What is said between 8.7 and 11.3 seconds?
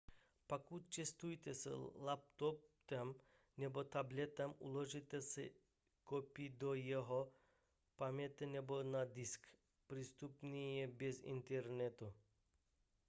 na disk přístupné i bez